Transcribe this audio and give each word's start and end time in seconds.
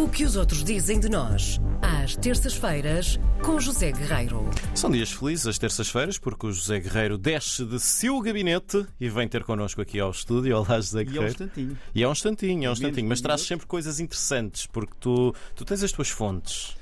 O 0.00 0.08
que 0.08 0.24
os 0.24 0.34
outros 0.34 0.64
dizem 0.64 0.98
de 0.98 1.08
nós, 1.10 1.60
às 1.82 2.16
terças-feiras, 2.16 3.20
com 3.42 3.60
José 3.60 3.92
Guerreiro. 3.92 4.48
São 4.74 4.90
dias 4.90 5.12
felizes 5.12 5.46
as 5.46 5.58
terças-feiras, 5.58 6.16
porque 6.18 6.46
o 6.46 6.52
José 6.52 6.80
Guerreiro 6.80 7.18
desce 7.18 7.64
de 7.66 7.78
seu 7.78 8.18
gabinete 8.20 8.86
e 8.98 9.08
vem 9.10 9.28
ter 9.28 9.44
connosco 9.44 9.80
aqui 9.82 10.00
ao 10.00 10.10
estúdio. 10.10 10.56
Olá, 10.56 10.76
José 10.76 11.02
E 11.02 11.02
é 11.02 11.04
um 11.04 11.12
Guerreiro. 11.12 11.30
instantinho. 11.32 11.78
E 11.94 12.02
é 12.02 12.08
um 12.08 12.12
instantinho, 12.12 12.64
é 12.64 12.70
um 12.70 12.72
instantinho, 12.72 13.08
mas 13.08 13.20
traz 13.20 13.42
sempre 13.42 13.66
coisas 13.66 14.00
interessantes, 14.00 14.66
porque 14.66 14.94
tu, 14.98 15.34
tu 15.54 15.64
tens 15.64 15.82
as 15.82 15.92
tuas 15.92 16.08
fontes. 16.08 16.76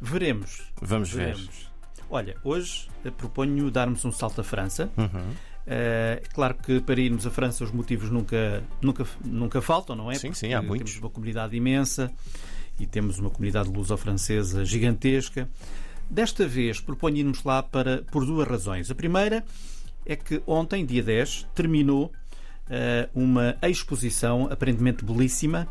Veremos. 0.00 0.62
Vamos 0.80 1.10
ver. 1.10 1.34
Veremos. 1.34 1.70
Olha, 2.08 2.36
hoje 2.42 2.88
eh, 3.04 3.10
proponho 3.10 3.70
darmos 3.70 4.04
um 4.04 4.12
salto 4.12 4.40
à 4.40 4.44
França. 4.44 4.90
Uhum. 4.96 5.34
Eh, 5.66 6.22
É 6.24 6.28
claro 6.34 6.54
que 6.54 6.80
para 6.80 7.00
irmos 7.00 7.26
à 7.26 7.30
França 7.30 7.62
os 7.64 7.70
motivos 7.70 8.10
nunca, 8.10 8.64
nunca, 8.80 9.06
nunca 9.24 9.60
faltam, 9.62 9.94
não 9.94 10.10
é? 10.10 10.14
Sim, 10.14 10.32
sim, 10.32 10.46
Porque 10.48 10.54
há 10.54 10.62
muitos. 10.62 10.90
Temos 10.92 11.04
uma 11.04 11.10
comunidade 11.10 11.56
imensa 11.56 12.10
e 12.78 12.86
temos 12.86 13.18
uma 13.18 13.30
comunidade 13.30 13.70
luso-francesa 13.70 14.64
gigantesca. 14.64 15.48
Desta 16.10 16.46
vez 16.46 16.80
proponho 16.80 17.18
irmos 17.18 17.42
lá 17.44 17.62
para, 17.62 18.02
por 18.10 18.26
duas 18.26 18.46
razões. 18.46 18.90
A 18.90 18.94
primeira 18.94 19.44
é 20.04 20.16
que 20.16 20.42
ontem, 20.46 20.84
dia 20.84 21.02
10, 21.02 21.48
terminou 21.54 22.12
eh, 22.68 23.08
uma 23.14 23.56
exposição 23.62 24.48
aparentemente 24.50 25.04
belíssima 25.04 25.68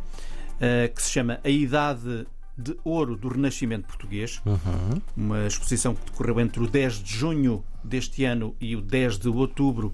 eh, 0.59 0.87
que 0.87 1.01
se 1.01 1.11
chama 1.11 1.39
A 1.43 1.49
Idade 1.49 2.25
de 2.57 2.77
Ouro 2.83 3.15
do 3.15 3.27
Renascimento 3.29 3.87
Português. 3.87 4.41
Uhum. 4.45 5.01
Uma 5.15 5.47
exposição 5.47 5.95
que 5.95 6.05
decorreu 6.05 6.39
entre 6.39 6.61
o 6.61 6.67
10 6.67 7.03
de 7.03 7.13
junho 7.13 7.63
deste 7.83 8.23
ano 8.23 8.55
e 8.59 8.75
o 8.75 8.81
10 8.81 9.17
de 9.17 9.29
outubro 9.29 9.93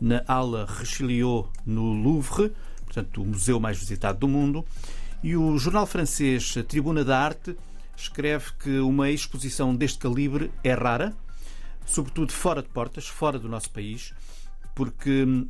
na 0.00 0.22
Ala 0.26 0.66
Richelieu, 0.66 1.48
no 1.64 1.92
Louvre, 1.92 2.52
portanto, 2.84 3.22
o 3.22 3.24
museu 3.24 3.58
mais 3.58 3.78
visitado 3.78 4.18
do 4.18 4.28
mundo. 4.28 4.64
E 5.24 5.38
o 5.38 5.56
jornal 5.56 5.86
francês 5.86 6.52
Tribuna 6.68 7.02
da 7.02 7.18
Arte 7.18 7.56
escreve 7.96 8.52
que 8.58 8.78
uma 8.80 9.08
exposição 9.08 9.74
deste 9.74 9.98
calibre 9.98 10.50
é 10.62 10.74
rara, 10.74 11.14
sobretudo 11.86 12.30
fora 12.30 12.62
de 12.62 12.68
portas, 12.68 13.08
fora 13.08 13.38
do 13.38 13.48
nosso 13.48 13.70
país, 13.70 14.12
porque 14.74 15.24
hum, 15.24 15.48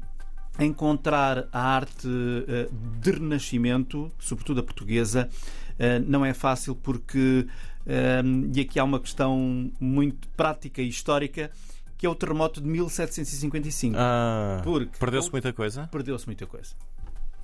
encontrar 0.60 1.48
a 1.52 1.60
arte 1.60 2.06
eh, 2.06 2.68
de 3.00 3.10
renascimento, 3.10 4.12
sobretudo 4.16 4.60
a 4.60 4.62
portuguesa, 4.62 5.28
eh, 5.76 5.98
não 5.98 6.24
é 6.24 6.32
fácil 6.32 6.76
porque 6.76 7.44
eh, 7.84 8.22
e 8.54 8.60
aqui 8.60 8.78
há 8.78 8.84
uma 8.84 9.00
questão 9.00 9.72
muito 9.80 10.28
prática 10.36 10.82
e 10.82 10.88
histórica 10.88 11.50
que 11.98 12.06
é 12.06 12.08
o 12.08 12.14
terremoto 12.14 12.60
de 12.60 12.68
1755. 12.68 13.96
Ah, 13.98 14.62
perdeu-se 15.00 15.32
muita 15.32 15.52
coisa? 15.52 15.88
Perdeu-se 15.90 16.26
muita 16.26 16.46
coisa. 16.46 16.76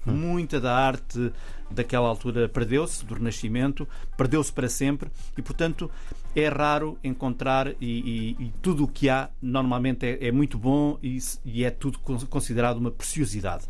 Muita 0.06 0.60
da 0.60 0.74
arte 0.74 1.30
daquela 1.70 2.08
altura 2.08 2.48
perdeu-se, 2.48 3.04
do 3.04 3.14
Renascimento, 3.14 3.86
perdeu-se 4.16 4.52
para 4.52 4.68
sempre 4.68 5.10
e, 5.36 5.42
portanto, 5.42 5.90
é 6.34 6.48
raro 6.48 6.98
encontrar 7.04 7.68
e, 7.80 8.36
e- 8.40 8.44
e 8.44 8.52
tudo 8.62 8.84
o 8.84 8.88
que 8.88 9.08
há 9.08 9.28
normalmente 9.42 10.06
é, 10.06 10.26
é 10.28 10.32
muito 10.32 10.56
bom 10.58 10.98
e, 11.02 11.18
e 11.44 11.64
é 11.64 11.70
tudo 11.70 11.98
con- 11.98 12.18
considerado 12.26 12.78
uma 12.78 12.90
preciosidade. 12.90 13.64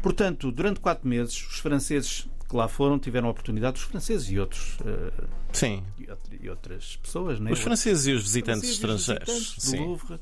Portanto, 0.00 0.52
durante 0.52 0.80
quatro 0.80 1.08
meses, 1.08 1.34
os 1.50 1.58
franceses 1.58 2.28
que 2.48 2.54
lá 2.54 2.68
foram 2.68 2.96
tiveram 2.98 3.26
a 3.26 3.30
oportunidade, 3.32 3.78
os 3.78 3.82
franceses 3.84 4.30
e 4.30 4.38
outros 4.38 4.78
eh, 4.86 5.10
Sim. 5.52 5.82
e, 5.98 6.08
outra- 6.08 6.50
outras 6.50 6.96
pessoas, 6.96 7.40
né? 7.40 7.50
Os 7.50 7.58
franceses 7.58 8.06
e 8.06 8.12
os 8.12 8.22
visitantes 8.22 8.78
franceses 8.78 9.08
e 9.08 9.12
os 9.12 9.20
estrangeiros. 9.24 9.28
visitantes 9.28 9.54
do 9.64 9.70
Sim. 9.70 9.78
Louvre 9.84 10.20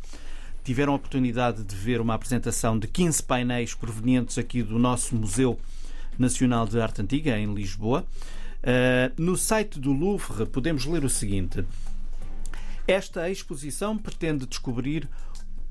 tiveram 0.65 0.95
a 0.95 0.97
oportunidade 0.97 1.62
de 1.62 1.77
ver 1.77 2.01
uma 2.01 2.15
apresentação 2.15 2.79
de 2.79 2.89
15 2.89 3.23
painéis 3.23 3.75
provenientes 3.75 4.39
aqui 4.39 4.62
do 4.62 4.79
nosso 4.79 5.15
Museu 5.15 5.59
Nacional 6.19 6.67
de 6.67 6.81
Arte 6.81 7.03
Antiga, 7.03 7.39
em 7.39 7.53
Lisboa. 7.53 8.07
Uh, 8.62 9.12
no 9.23 9.37
site 9.37 9.79
do 9.79 9.92
Louvre 9.92 10.47
podemos 10.47 10.87
ler 10.87 11.05
o 11.05 11.09
seguinte: 11.11 11.62
Esta 12.89 13.29
exposição 13.29 13.98
pretende 13.98 14.47
descobrir 14.47 15.07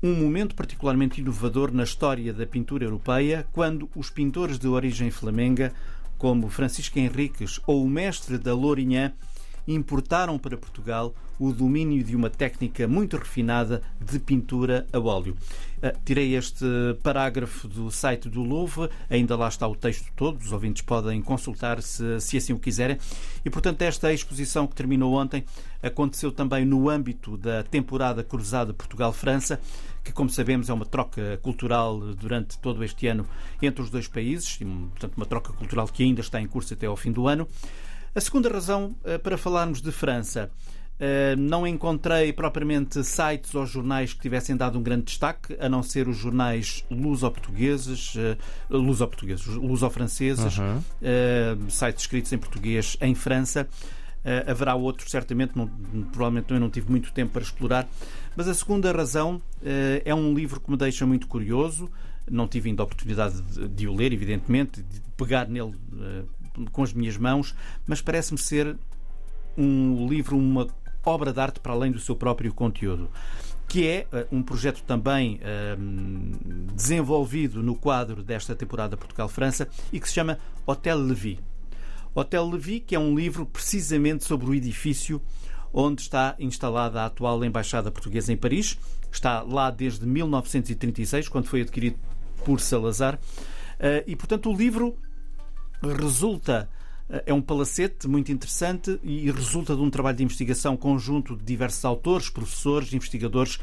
um 0.00 0.14
momento 0.14 0.54
particularmente 0.54 1.20
inovador 1.20 1.72
na 1.72 1.82
história 1.82 2.32
da 2.32 2.46
pintura 2.46 2.84
europeia, 2.84 3.46
quando 3.52 3.90
os 3.96 4.10
pintores 4.10 4.60
de 4.60 4.68
origem 4.68 5.10
flamenga, 5.10 5.72
como 6.16 6.48
Francisco 6.48 6.98
Henriques 7.00 7.58
ou 7.66 7.84
o 7.84 7.88
mestre 7.88 8.38
da 8.38 8.54
Lourinhã, 8.54 9.12
importaram 9.66 10.38
para 10.38 10.56
Portugal 10.56 11.14
o 11.38 11.52
domínio 11.52 12.04
de 12.04 12.14
uma 12.14 12.30
técnica 12.30 12.86
muito 12.86 13.16
refinada 13.16 13.82
de 14.00 14.18
pintura 14.18 14.86
a 14.92 14.98
óleo. 14.98 15.36
Ah, 15.82 15.92
tirei 16.04 16.34
este 16.34 16.64
parágrafo 17.02 17.66
do 17.68 17.90
site 17.90 18.28
do 18.28 18.42
Louvre, 18.42 18.88
ainda 19.10 19.36
lá 19.36 19.48
está 19.48 19.66
o 19.66 19.74
texto 19.74 20.10
todo, 20.14 20.40
os 20.40 20.52
ouvintes 20.52 20.82
podem 20.82 21.20
consultar 21.20 21.82
se, 21.82 22.20
se 22.20 22.36
assim 22.36 22.52
o 22.52 22.58
quiserem. 22.58 22.98
E, 23.44 23.50
portanto, 23.50 23.82
esta 23.82 24.12
exposição 24.12 24.66
que 24.66 24.74
terminou 24.74 25.14
ontem 25.14 25.44
aconteceu 25.82 26.32
também 26.32 26.64
no 26.64 26.88
âmbito 26.88 27.36
da 27.36 27.62
temporada 27.62 28.22
cruzada 28.22 28.72
Portugal-França, 28.72 29.60
que, 30.02 30.12
como 30.12 30.30
sabemos, 30.30 30.68
é 30.68 30.72
uma 30.72 30.86
troca 30.86 31.38
cultural 31.42 31.98
durante 31.98 32.58
todo 32.58 32.84
este 32.84 33.06
ano 33.06 33.26
entre 33.60 33.82
os 33.82 33.90
dois 33.90 34.06
países, 34.06 34.58
portanto, 34.58 35.14
uma 35.16 35.26
troca 35.26 35.52
cultural 35.52 35.88
que 35.88 36.02
ainda 36.02 36.20
está 36.20 36.40
em 36.40 36.46
curso 36.46 36.74
até 36.74 36.86
ao 36.86 36.96
fim 36.96 37.10
do 37.10 37.26
ano. 37.26 37.48
A 38.14 38.20
segunda 38.20 38.48
razão 38.48 38.94
eh, 39.04 39.18
para 39.18 39.36
falarmos 39.36 39.80
de 39.82 39.90
França. 39.90 40.50
eh, 41.00 41.34
Não 41.36 41.66
encontrei 41.66 42.32
propriamente 42.32 43.02
sites 43.02 43.52
ou 43.54 43.66
jornais 43.66 44.12
que 44.12 44.20
tivessem 44.20 44.56
dado 44.56 44.78
um 44.78 44.82
grande 44.82 45.04
destaque, 45.06 45.56
a 45.58 45.68
não 45.68 45.82
ser 45.82 46.06
os 46.08 46.16
jornais 46.16 46.84
luso-portugueses, 46.90 48.14
eh, 48.16 48.36
luso-portugueses, 48.70 49.44
luso-franceses, 49.46 50.56
Uhum. 50.58 51.68
sites 51.70 52.02
escritos 52.04 52.32
em 52.32 52.38
português 52.38 52.96
em 53.00 53.14
França. 53.14 53.66
Haverá 54.46 54.74
outros, 54.74 55.10
certamente, 55.10 55.52
não, 55.54 55.66
provavelmente 56.10 56.50
eu 56.54 56.58
não 56.58 56.70
tive 56.70 56.90
muito 56.90 57.12
tempo 57.12 57.32
para 57.32 57.42
explorar. 57.42 57.86
Mas 58.34 58.48
a 58.48 58.54
segunda 58.54 58.90
razão 58.90 59.42
é 60.02 60.14
um 60.14 60.32
livro 60.32 60.60
que 60.62 60.70
me 60.70 60.78
deixa 60.78 61.04
muito 61.04 61.26
curioso. 61.26 61.90
Não 62.30 62.48
tive 62.48 62.70
ainda 62.70 62.82
a 62.82 62.84
oportunidade 62.84 63.40
de, 63.42 63.68
de 63.68 63.88
o 63.88 63.94
ler, 63.94 64.12
evidentemente, 64.12 64.82
de 64.82 65.00
pegar 65.16 65.48
nele 65.48 65.74
eh, 66.00 66.24
com 66.72 66.82
as 66.82 66.92
minhas 66.92 67.16
mãos, 67.16 67.54
mas 67.86 68.00
parece-me 68.00 68.38
ser 68.38 68.76
um 69.56 70.08
livro, 70.08 70.36
uma 70.36 70.68
obra 71.04 71.32
de 71.32 71.40
arte 71.40 71.60
para 71.60 71.72
além 71.72 71.92
do 71.92 71.98
seu 71.98 72.16
próprio 72.16 72.52
conteúdo, 72.52 73.10
que 73.68 73.86
é 73.86 74.06
eh, 74.12 74.26
um 74.32 74.42
projeto 74.42 74.82
também 74.82 75.38
eh, 75.42 75.76
desenvolvido 76.74 77.62
no 77.62 77.74
quadro 77.74 78.22
desta 78.22 78.54
temporada 78.54 78.96
Portugal-França 78.96 79.68
e 79.92 80.00
que 80.00 80.08
se 80.08 80.14
chama 80.14 80.38
Hotel 80.66 80.98
Levi. 80.98 81.40
Hotel 82.14 82.48
Levi, 82.48 82.80
que 82.80 82.94
é 82.94 82.98
um 82.98 83.14
livro 83.14 83.44
precisamente 83.44 84.24
sobre 84.24 84.46
o 84.46 84.54
edifício 84.54 85.20
onde 85.72 86.02
está 86.02 86.36
instalada 86.38 87.02
a 87.02 87.06
atual 87.06 87.44
Embaixada 87.44 87.90
Portuguesa 87.90 88.32
em 88.32 88.36
Paris. 88.36 88.78
Está 89.10 89.42
lá 89.42 89.70
desde 89.70 90.06
1936, 90.06 91.28
quando 91.28 91.46
foi 91.46 91.62
adquirido 91.62 91.98
por 92.44 92.60
Salazar. 92.60 93.18
Eh, 93.78 94.04
E, 94.06 94.16
portanto, 94.16 94.50
o 94.50 94.56
livro 94.56 94.96
resulta 95.82 96.68
é 97.26 97.34
um 97.34 97.42
palacete 97.42 98.08
muito 98.08 98.32
interessante 98.32 98.98
e 99.02 99.30
resulta 99.30 99.76
de 99.76 99.82
um 99.82 99.90
trabalho 99.90 100.16
de 100.16 100.24
investigação 100.24 100.74
conjunto 100.76 101.36
de 101.36 101.44
diversos 101.44 101.84
autores, 101.84 102.30
professores, 102.30 102.94
investigadores, 102.94 103.58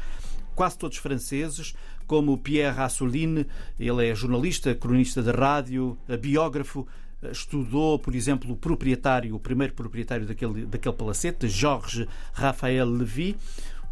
quase 0.54 0.78
todos 0.78 0.98
franceses, 0.98 1.74
como 2.06 2.38
Pierre 2.38 2.80
Assouline, 2.80 3.46
ele 3.78 4.08
é 4.08 4.14
jornalista, 4.14 4.74
cronista 4.74 5.22
de 5.22 5.30
rádio, 5.30 5.98
biógrafo, 6.20 6.86
estudou, 7.30 7.98
por 7.98 8.14
exemplo, 8.14 8.52
o 8.52 8.56
proprietário, 8.56 9.34
o 9.34 9.40
primeiro 9.40 9.72
proprietário 9.74 10.26
daquele, 10.26 10.66
daquele 10.66 10.94
palacete, 10.94 11.48
Georges 11.48 12.06
Raphael 12.32 12.88
Levy, 12.88 13.36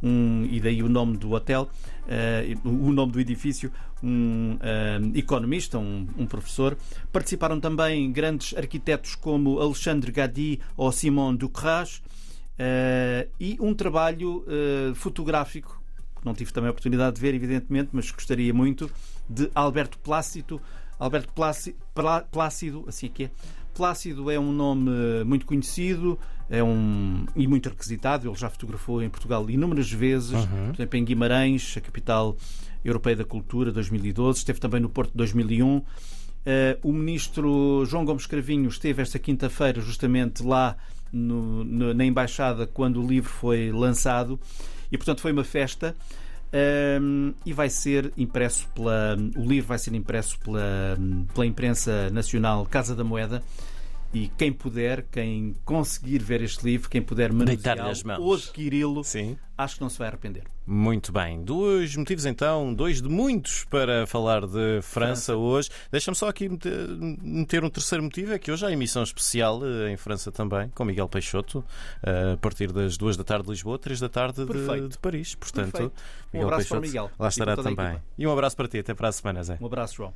um, 0.03 0.47
e 0.51 0.61
daí 0.61 0.83
o 0.83 0.89
nome 0.89 1.17
do 1.17 1.33
hotel, 1.33 1.69
eh, 2.09 2.57
o 2.65 2.91
nome 2.93 3.13
do 3.13 3.21
edifício, 3.21 3.73
um 4.03 4.57
eh, 4.61 4.99
economista, 5.15 5.79
um, 5.79 6.07
um 6.17 6.27
professor. 6.27 6.77
Participaram 7.13 7.61
também 7.61 8.11
grandes 8.11 8.57
arquitetos 8.57 9.15
como 9.15 9.61
Alexandre 9.61 10.11
Gadi 10.11 10.61
ou 10.77 10.91
Simon 10.91 11.35
Ducras 11.35 12.03
eh, 12.59 13.29
e 13.39 13.57
um 13.61 13.75
trabalho 13.75 14.45
fotográfico, 14.95 15.81
que 16.19 16.27
não 16.27 16.35
tive 16.35 16.53
também 16.53 16.69
a 16.69 16.71
oportunidade 16.71 17.17
de 17.17 17.21
ver, 17.21 17.35
evidentemente, 17.35 17.91
mas 17.93 18.11
gostaria 18.11 18.53
muito, 18.53 18.91
de 19.29 19.51
Alberto 19.55 19.99
Plácido. 19.99 20.61
Alberto 20.99 21.33
Plácido, 21.33 21.79
Plácido 22.31 22.85
assim 22.87 23.07
é 23.07 23.09
que 23.09 23.25
é. 23.25 23.31
Plácido 23.75 24.31
é 24.31 24.39
um 24.39 24.53
nome 24.53 24.91
muito 25.25 25.47
conhecido 25.47 26.19
é 26.49 26.63
um, 26.63 27.25
e 27.37 27.47
muito 27.47 27.69
requisitado. 27.69 28.29
Ele 28.29 28.37
já 28.37 28.51
fotografou 28.51 29.03
em 29.03 29.09
Portugal 29.09 29.49
inúmeras 29.49 29.91
vezes, 29.91 30.33
por 30.67 30.75
exemplo, 30.75 30.99
em 30.99 31.05
Guimarães, 31.05 31.75
a 31.77 31.81
capital 31.81 32.37
europeia 32.85 33.17
da 33.17 33.25
cultura, 33.25 33.71
2012. 33.71 34.39
Esteve 34.39 34.59
também 34.61 34.81
no 34.81 34.89
Porto, 34.89 35.13
2001. 35.15 35.83
Eh, 36.45 36.79
o 36.83 36.93
ministro 36.93 37.85
João 37.87 38.05
Gomes 38.05 38.27
Cravinho 38.27 38.69
esteve 38.69 39.01
esta 39.03 39.19
quinta-feira 39.19 39.81
justamente 39.81 40.43
lá 40.43 40.77
no- 41.13 41.63
no- 41.65 41.93
na 41.95 42.05
embaixada 42.05 42.67
quando 42.67 43.03
o 43.03 43.07
livro 43.07 43.29
foi 43.31 43.71
lançado 43.71 44.41
e, 44.91 44.97
portanto, 44.97 45.21
foi 45.21 45.33
uma 45.33 45.45
festa. 45.45 45.95
Um, 46.53 47.33
e 47.47 47.53
vai 47.53 47.71
ser 47.71 48.13
impresso 48.17 48.69
pela. 48.75 49.17
O 49.37 49.45
livro 49.45 49.69
vai 49.69 49.79
ser 49.79 49.95
impresso 49.95 50.39
pela, 50.41 50.99
pela 51.33 51.47
imprensa 51.47 52.11
nacional 52.11 52.67
Casa 52.67 52.95
da 52.95 53.05
Moeda 53.05 53.43
E 54.13 54.29
quem 54.37 54.53
puder, 54.53 55.07
quem 55.11 55.55
conseguir 55.65 56.19
ver 56.19 56.43
este 56.43 56.65
livro, 56.65 56.91
quem 56.91 57.01
puder 57.01 57.33
manuseá-lo 57.33 57.93
ou 58.19 58.35
adquiri-lo, 58.35 59.05
Sim. 59.05 59.39
acho 59.57 59.77
que 59.77 59.81
não 59.81 59.89
se 59.89 59.99
vai 59.99 60.09
arrepender. 60.09 60.45
Muito 60.67 61.13
bem. 61.13 61.43
Dois 61.43 61.95
motivos 61.95 62.27
então, 62.27 62.75
dois 62.75 63.01
de 63.01 63.09
muitos 63.09 63.65
para 63.65 64.07
falar 64.07 64.47
de 64.47 64.81
França, 64.83 65.37
hoje. 65.37 65.71
Deixa-me 65.93 66.17
só 66.17 66.29
aqui 66.29 66.49
meter, 66.49 67.65
um 67.65 67.71
terceiro 67.71 68.03
motivo, 68.03 68.33
é 68.33 68.39
que 68.39 68.51
hoje 68.51 68.67
há 68.67 68.73
emissão 68.73 69.03
especial 69.03 69.61
eh, 69.65 69.93
em 69.93 69.97
França 69.97 70.33
também, 70.33 70.69
com 70.71 70.85
Miguel 70.85 71.09
Peixoto, 71.09 71.65
eh, 72.03 72.33
a 72.35 72.37
partir 72.37 72.73
das 72.73 72.97
duas 72.97 73.17
da 73.17 73.25
tarde 73.25 73.45
de 73.45 73.51
Lisboa, 73.51 73.79
três 73.79 74.01
da 74.01 74.09
tarde 74.09 74.45
de, 74.45 74.89
de 74.89 74.99
Paris. 74.99 75.35
Portanto, 75.35 75.73
Perfeito. 75.73 75.93
Um 76.33 76.39
Miguel 76.39 76.49
abraço 76.49 76.69
para 76.69 76.79
o 76.79 76.81
Peixoto 76.81 77.03
Miguel 77.05 77.11
lá 77.19 77.29
estará 77.29 77.55
para 77.55 77.63
também. 77.65 78.03
E 78.19 78.27
um 78.27 78.33
abraço 78.33 78.57
para 78.57 78.69
ti, 78.69 78.79
até 78.79 78.95
para 78.95 79.09
a 79.09 79.13
semana, 79.13 79.43
Zé. 79.43 79.59
Um 79.61 79.67
abraço, 79.67 79.97
João. 79.97 80.15